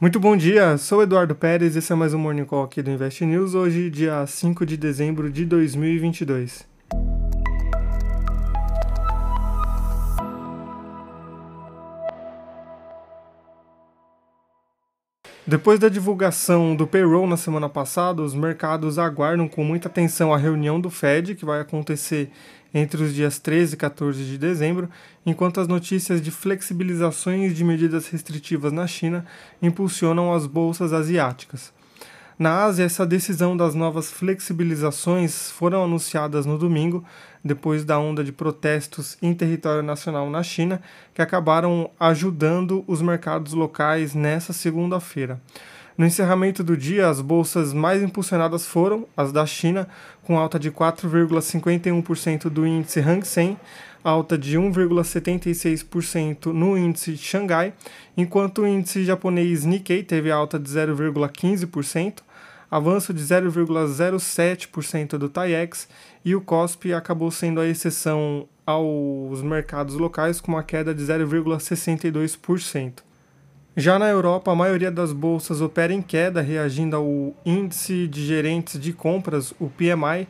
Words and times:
Muito 0.00 0.18
bom 0.18 0.34
dia, 0.34 0.78
sou 0.78 1.02
Eduardo 1.02 1.34
Pérez, 1.34 1.76
esse 1.76 1.92
é 1.92 1.94
mais 1.94 2.14
um 2.14 2.18
Morning 2.18 2.46
Call 2.46 2.62
aqui 2.62 2.80
do 2.80 2.90
Invest 2.90 3.22
News, 3.22 3.54
hoje 3.54 3.90
dia 3.90 4.26
5 4.26 4.64
de 4.64 4.78
dezembro 4.78 5.30
de 5.30 5.44
2022. 5.44 6.69
Depois 15.50 15.80
da 15.80 15.88
divulgação 15.88 16.76
do 16.76 16.86
payroll 16.86 17.26
na 17.26 17.36
semana 17.36 17.68
passada, 17.68 18.22
os 18.22 18.36
mercados 18.36 19.00
aguardam 19.00 19.48
com 19.48 19.64
muita 19.64 19.88
atenção 19.88 20.32
a 20.32 20.36
reunião 20.36 20.80
do 20.80 20.88
Fed, 20.88 21.34
que 21.34 21.44
vai 21.44 21.60
acontecer 21.60 22.30
entre 22.72 23.02
os 23.02 23.12
dias 23.12 23.40
13 23.40 23.74
e 23.74 23.76
14 23.76 24.24
de 24.24 24.38
dezembro, 24.38 24.88
enquanto 25.26 25.60
as 25.60 25.66
notícias 25.66 26.22
de 26.22 26.30
flexibilizações 26.30 27.52
de 27.52 27.64
medidas 27.64 28.06
restritivas 28.06 28.72
na 28.72 28.86
China 28.86 29.26
impulsionam 29.60 30.32
as 30.32 30.46
bolsas 30.46 30.92
asiáticas. 30.92 31.72
Na 32.40 32.64
Ásia, 32.64 32.86
essa 32.86 33.04
decisão 33.04 33.54
das 33.54 33.74
novas 33.74 34.10
flexibilizações 34.10 35.50
foram 35.50 35.84
anunciadas 35.84 36.46
no 36.46 36.56
domingo, 36.56 37.04
depois 37.44 37.84
da 37.84 37.98
onda 37.98 38.24
de 38.24 38.32
protestos 38.32 39.18
em 39.20 39.34
território 39.34 39.82
nacional 39.82 40.30
na 40.30 40.42
China, 40.42 40.80
que 41.12 41.20
acabaram 41.20 41.90
ajudando 42.00 42.82
os 42.86 43.02
mercados 43.02 43.52
locais 43.52 44.14
nessa 44.14 44.54
segunda-feira. 44.54 45.38
No 45.98 46.06
encerramento 46.06 46.64
do 46.64 46.78
dia, 46.78 47.10
as 47.10 47.20
bolsas 47.20 47.74
mais 47.74 48.02
impulsionadas 48.02 48.64
foram 48.64 49.06
as 49.14 49.32
da 49.32 49.44
China, 49.44 49.86
com 50.22 50.38
alta 50.38 50.58
de 50.58 50.70
4,51% 50.70 52.48
do 52.48 52.66
índice 52.66 53.00
Hang 53.00 53.22
Seng, 53.26 53.58
alta 54.02 54.38
de 54.38 54.58
1,76% 54.58 56.54
no 56.54 56.78
índice 56.78 57.18
Xangai, 57.18 57.74
enquanto 58.16 58.62
o 58.62 58.66
índice 58.66 59.04
japonês 59.04 59.66
Nikkei 59.66 60.02
teve 60.02 60.30
alta 60.30 60.58
de 60.58 60.70
0,15%, 60.70 62.29
avanço 62.70 63.12
de 63.12 63.22
0,07% 63.22 65.18
do 65.18 65.28
TAIEX 65.28 65.88
e 66.24 66.36
o 66.36 66.40
COSP 66.40 66.92
acabou 66.92 67.30
sendo 67.30 67.60
a 67.60 67.66
exceção 67.66 68.46
aos 68.64 69.42
mercados 69.42 69.96
locais 69.96 70.40
com 70.40 70.52
uma 70.52 70.62
queda 70.62 70.94
de 70.94 71.02
0,62%. 71.02 73.00
Já 73.76 73.98
na 73.98 74.08
Europa, 74.08 74.52
a 74.52 74.54
maioria 74.54 74.90
das 74.90 75.12
bolsas 75.12 75.60
opera 75.60 75.92
em 75.92 76.02
queda, 76.02 76.40
reagindo 76.40 76.96
ao 76.96 77.34
índice 77.44 78.06
de 78.06 78.24
gerentes 78.24 78.78
de 78.80 78.92
compras, 78.92 79.52
o 79.58 79.68
PMI, 79.68 80.28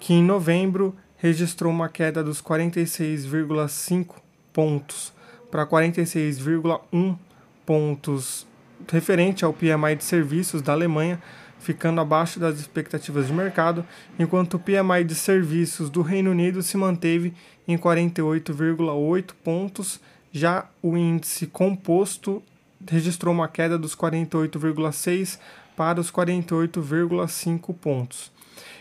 que 0.00 0.14
em 0.14 0.22
novembro 0.22 0.94
registrou 1.16 1.72
uma 1.72 1.88
queda 1.88 2.22
dos 2.22 2.40
46,5 2.40 4.14
pontos 4.52 5.12
para 5.50 5.66
46,1 5.66 7.16
pontos, 7.64 8.46
referente 8.90 9.44
ao 9.44 9.52
PMI 9.52 9.96
de 9.96 10.04
serviços 10.04 10.62
da 10.62 10.72
Alemanha, 10.72 11.20
ficando 11.58 12.00
abaixo 12.00 12.38
das 12.38 12.58
expectativas 12.58 13.26
de 13.26 13.32
mercado, 13.32 13.84
enquanto 14.18 14.54
o 14.54 14.58
PMI 14.58 15.04
de 15.04 15.14
serviços 15.14 15.90
do 15.90 16.02
Reino 16.02 16.30
Unido 16.30 16.62
se 16.62 16.76
manteve 16.76 17.34
em 17.66 17.76
48,8 17.76 19.32
pontos, 19.42 20.00
já 20.32 20.66
o 20.82 20.96
índice 20.96 21.46
composto 21.46 22.42
registrou 22.88 23.34
uma 23.34 23.48
queda 23.48 23.78
dos 23.78 23.96
48,6 23.96 25.38
para 25.76 26.00
os 26.00 26.10
48,5 26.10 27.74
pontos. 27.74 28.30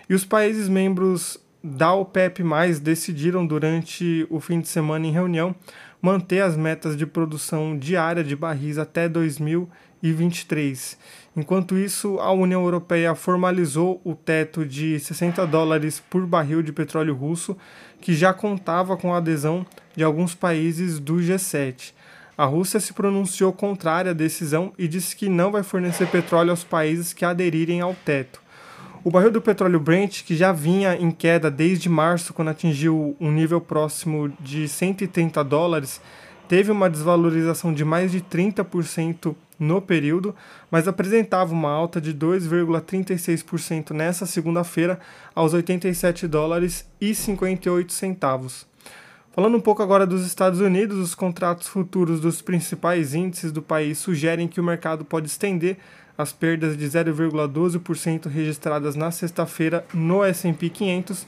E 0.10 0.14
os 0.14 0.24
países 0.24 0.70
membros 0.70 1.40
da 1.68 1.92
OPEP+, 1.96 2.44
decidiram 2.80 3.44
durante 3.46 4.28
o 4.30 4.40
fim 4.40 4.60
de 4.62 4.68
semana 4.68 5.08
em 5.08 5.12
reunião 5.12 5.56
manter 6.00 6.42
as 6.42 6.56
metas 6.56 6.96
de 6.96 7.08
produção 7.08 7.76
diária 7.76 8.24
de 8.24 8.36
barris 8.36 8.78
até 8.78 9.10
2023. 9.10 10.96
Enquanto 11.36 11.76
isso, 11.76 12.20
a 12.20 12.32
União 12.32 12.62
Europeia 12.62 13.16
formalizou 13.16 14.00
o 14.04 14.14
teto 14.14 14.64
de 14.64 15.00
60 15.00 15.48
dólares 15.48 16.00
por 16.08 16.28
barril 16.28 16.62
de 16.62 16.72
petróleo 16.72 17.16
russo, 17.16 17.58
que 18.00 18.14
já 18.14 18.32
contava 18.32 18.96
com 18.96 19.12
a 19.12 19.18
adesão 19.18 19.66
de 19.96 20.04
alguns 20.04 20.36
países 20.36 21.00
do 21.00 21.16
G7. 21.16 21.94
A 22.38 22.46
Rússia 22.46 22.80
se 22.80 22.94
pronunciou 22.94 23.52
contrária 23.52 24.12
à 24.12 24.14
decisão 24.14 24.72
e 24.78 24.88
disse 24.88 25.16
que 25.16 25.28
não 25.28 25.52
vai 25.52 25.64
fornecer 25.64 26.06
petróleo 26.08 26.52
aos 26.52 26.64
países 26.64 27.12
que 27.12 27.26
aderirem 27.26 27.82
ao 27.82 27.96
teto. 27.96 28.45
O 29.06 29.12
barril 29.12 29.30
do 29.30 29.40
petróleo 29.40 29.80
Brent, 29.80 30.24
que 30.24 30.36
já 30.36 30.52
vinha 30.52 30.96
em 30.96 31.12
queda 31.12 31.52
desde 31.52 31.88
março, 31.88 32.34
quando 32.34 32.48
atingiu 32.48 33.16
um 33.20 33.32
nível 33.32 33.62
próximo 33.62 34.34
de 34.40 34.68
130 34.68 35.44
dólares, 35.44 36.02
teve 36.48 36.72
uma 36.72 36.90
desvalorização 36.90 37.72
de 37.72 37.86
mais 37.86 38.12
de 38.12 38.20
30% 38.20 39.36
no 39.60 39.80
período, 39.80 40.34
mas 40.72 40.88
apresentava 40.88 41.54
uma 41.54 41.70
alta 41.70 42.02
de 42.02 42.16
2,36% 42.16 43.92
nessa 43.92 44.26
segunda-feira 44.26 45.00
aos 45.36 45.54
87 45.54 46.28
dólares 46.28 46.90
e 47.00 47.14
58 47.14 47.94
centavos. 47.94 48.66
Falando 49.34 49.56
um 49.56 49.62
pouco 49.62 49.84
agora 49.84 50.08
dos 50.08 50.26
Estados 50.26 50.60
Unidos, 50.60 50.98
os 50.98 51.14
contratos 51.14 51.68
futuros 51.68 52.20
dos 52.20 52.42
principais 52.42 53.14
índices 53.14 53.52
do 53.52 53.62
país 53.62 54.00
sugerem 54.00 54.48
que 54.48 54.60
o 54.60 54.64
mercado 54.64 55.06
pode 55.06 55.28
estender 55.28 55.78
as 56.18 56.32
perdas 56.32 56.78
de 56.78 56.86
0,12% 56.86 58.28
registradas 58.28 58.96
na 58.96 59.12
sexta-feira 59.12 59.86
no 59.94 60.24
S&P 60.24 60.70
500, 60.70 61.28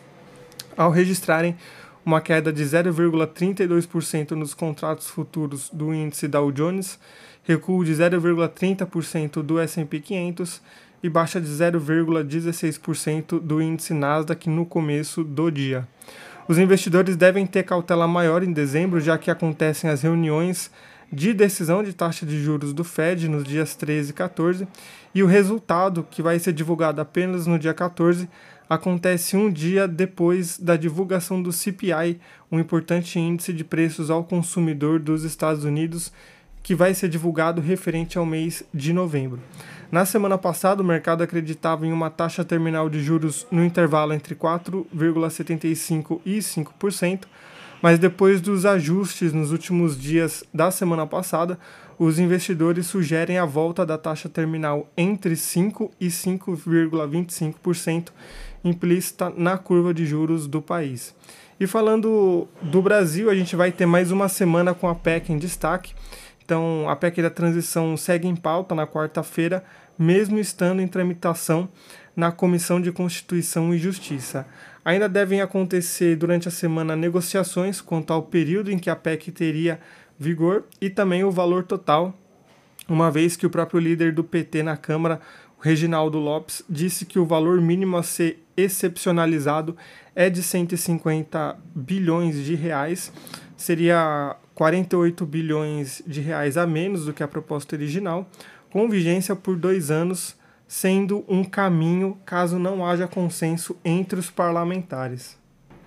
ao 0.77 0.91
registrarem 0.91 1.55
uma 2.05 2.21
queda 2.21 2.53
de 2.53 2.63
0,32% 2.63 4.31
nos 4.31 4.53
contratos 4.53 5.07
futuros 5.07 5.69
do 5.73 5.93
índice 5.93 6.27
Dow 6.27 6.51
Jones, 6.51 6.97
recuo 7.43 7.83
de 7.83 7.93
0,30% 7.93 9.41
do 9.41 9.59
S&P 9.59 9.99
500 9.99 10.61
e 11.03 11.09
baixa 11.09 11.41
de 11.41 11.47
0,16% 11.47 13.39
do 13.39 13.61
índice 13.61 13.93
Nasdaq 13.93 14.49
no 14.49 14.65
começo 14.65 15.23
do 15.23 15.51
dia. 15.51 15.87
Os 16.47 16.57
investidores 16.57 17.17
devem 17.17 17.45
ter 17.45 17.63
cautela 17.63 18.07
maior 18.07 18.41
em 18.41 18.53
dezembro, 18.53 19.01
já 19.01 19.17
que 19.17 19.29
acontecem 19.29 19.89
as 19.89 20.01
reuniões 20.01 20.71
de 21.11 21.33
decisão 21.33 21.81
de 21.81 21.93
taxa 21.93 22.25
de 22.25 22.41
juros 22.41 22.73
do 22.73 22.83
Fed 22.83 23.27
nos 23.27 23.43
dias 23.43 23.75
13 23.75 24.11
e 24.11 24.13
14, 24.13 24.67
e 25.15 25.23
o 25.23 25.27
resultado, 25.27 26.05
que 26.09 26.21
vai 26.21 26.37
ser 26.39 26.53
divulgado 26.53 27.01
apenas 27.01 27.47
no 27.47 27.57
dia 27.57 27.73
14, 27.73 28.29
acontece 28.69 29.37
um 29.37 29.51
dia 29.51 29.87
depois 29.87 30.57
da 30.57 30.75
divulgação 30.75 31.41
do 31.41 31.51
CPI, 31.51 32.19
um 32.51 32.59
importante 32.59 33.19
índice 33.19 33.53
de 33.53 33.63
preços 33.63 34.09
ao 34.09 34.23
consumidor 34.23 34.99
dos 34.99 35.23
Estados 35.23 35.63
Unidos, 35.63 36.11
que 36.61 36.75
vai 36.75 36.93
ser 36.93 37.07
divulgado 37.07 37.61
referente 37.61 38.17
ao 38.17 38.25
mês 38.25 38.61
de 38.73 38.91
novembro. 38.91 39.39
Na 39.89 40.05
semana 40.05 40.37
passada, 40.37 40.81
o 40.81 40.85
mercado 40.85 41.23
acreditava 41.23 41.87
em 41.87 41.93
uma 41.93 42.09
taxa 42.09 42.43
terminal 42.43 42.89
de 42.89 43.01
juros 43.01 43.47
no 43.49 43.63
intervalo 43.63 44.11
entre 44.11 44.35
4,75% 44.35 46.19
e 46.25 46.39
5%, 46.39 47.21
mas 47.81 47.99
depois 47.99 48.41
dos 48.41 48.65
ajustes 48.65 49.33
nos 49.33 49.51
últimos 49.51 49.99
dias 49.99 50.43
da 50.53 50.71
semana 50.71 51.05
passada, 51.05 51.59
os 51.99 52.19
investidores 52.19 52.87
sugerem 52.87 53.37
a 53.37 53.45
volta 53.45 53.85
da 53.85 53.97
taxa 53.97 54.29
terminal 54.29 54.89
entre 54.95 55.33
5% 55.33 55.91
e 55.99 56.07
5,25%, 56.07 58.09
implícita 58.63 59.29
na 59.35 59.57
curva 59.57 59.93
de 59.93 60.05
juros 60.05 60.47
do 60.47 60.61
país. 60.61 61.13
E 61.59 61.65
falando 61.65 62.47
do 62.61 62.81
Brasil, 62.83 63.31
a 63.31 63.35
gente 63.35 63.55
vai 63.55 63.71
ter 63.71 63.87
mais 63.87 64.11
uma 64.11 64.29
semana 64.29 64.75
com 64.75 64.87
a 64.87 64.93
PEC 64.93 65.33
em 65.33 65.39
destaque. 65.39 65.95
Então, 66.45 66.87
a 66.87 66.95
PEC 66.95 67.21
da 67.21 67.31
transição 67.31 67.97
segue 67.97 68.27
em 68.27 68.35
pauta 68.35 68.75
na 68.75 68.85
quarta-feira, 68.85 69.63
mesmo 69.97 70.37
estando 70.37 70.81
em 70.81 70.87
tramitação 70.87 71.67
na 72.17 72.31
Comissão 72.31 72.81
de 72.81 72.91
Constituição 72.91 73.71
e 73.75 73.77
Justiça. 73.77 74.47
Ainda 74.83 75.07
devem 75.07 75.39
acontecer 75.39 76.15
durante 76.15 76.47
a 76.47 76.51
semana 76.51 76.95
negociações 76.95 77.79
quanto 77.79 78.11
ao 78.11 78.23
período 78.23 78.71
em 78.71 78.79
que 78.79 78.89
a 78.89 78.95
PEC 78.95 79.31
teria 79.31 79.79
vigor 80.17 80.63
e 80.81 80.89
também 80.89 81.23
o 81.23 81.29
valor 81.29 81.63
total, 81.63 82.17
uma 82.89 83.11
vez 83.11 83.35
que 83.35 83.45
o 83.45 83.49
próprio 83.51 83.79
líder 83.79 84.13
do 84.13 84.23
PT 84.23 84.63
na 84.63 84.75
Câmara, 84.75 85.21
Reginaldo 85.61 86.17
Lopes, 86.17 86.63
disse 86.67 87.05
que 87.05 87.19
o 87.19 87.25
valor 87.25 87.61
mínimo 87.61 87.97
a 87.97 88.01
ser 88.01 88.43
excepcionalizado 88.55 89.77
é 90.15 90.27
de 90.27 90.41
150 90.41 91.55
bilhões 91.75 92.43
de 92.43 92.55
reais, 92.55 93.11
seria 93.55 94.35
48 94.55 95.23
bilhões 95.23 96.01
de 96.07 96.19
reais 96.21 96.57
a 96.57 96.65
menos 96.65 97.05
do 97.05 97.13
que 97.13 97.21
a 97.21 97.27
proposta 97.27 97.75
original, 97.75 98.27
com 98.71 98.89
vigência 98.89 99.35
por 99.35 99.55
dois 99.55 99.91
anos, 99.91 100.35
sendo 100.67 101.23
um 101.27 101.43
caminho 101.43 102.17
caso 102.25 102.59
não 102.59 102.85
haja 102.85 103.07
consenso 103.07 103.77
entre 103.85 104.19
os 104.19 104.29
parlamentares. 104.29 105.37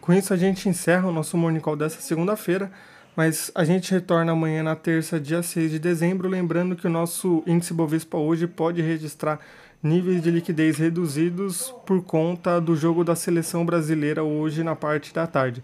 Com 0.01 0.13
isso, 0.13 0.33
a 0.33 0.37
gente 0.37 0.69
encerra 0.69 1.09
o 1.09 1.13
nosso 1.13 1.37
Morning 1.37 1.61
Call 1.61 1.77
dessa 1.77 2.01
segunda-feira, 2.01 2.73
mas 3.15 3.51
a 3.55 3.65
gente 3.65 3.93
retorna 3.93 4.33
amanhã 4.33 4.63
na 4.63 4.75
terça, 4.75 5.21
dia 5.21 5.43
6 5.43 5.71
de 5.73 5.79
dezembro, 5.79 6.29
lembrando 6.29 6.75
que 6.75 6.87
o 6.87 6.91
nosso 6.91 7.43
índice 7.47 7.75
Bovespa 7.75 8.17
hoje 8.17 8.47
pode 8.47 8.81
registrar 8.81 9.39
níveis 9.83 10.23
de 10.23 10.31
liquidez 10.31 10.79
reduzidos 10.79 11.75
por 11.87 12.03
conta 12.03 12.61
do 12.61 12.75
jogo 12.77 13.05
da 13.05 13.15
seleção 13.15 13.65
brasileira 13.65 14.23
hoje 14.23 14.63
na 14.63 14.75
parte 14.75 15.13
da 15.13 15.27
tarde. 15.27 15.63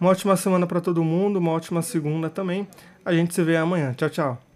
Uma 0.00 0.10
ótima 0.10 0.36
semana 0.36 0.66
para 0.66 0.80
todo 0.80 1.04
mundo, 1.04 1.38
uma 1.38 1.52
ótima 1.52 1.82
segunda 1.82 2.30
também. 2.30 2.66
A 3.04 3.12
gente 3.12 3.34
se 3.34 3.42
vê 3.42 3.56
amanhã. 3.56 3.92
Tchau, 3.92 4.08
tchau. 4.08 4.49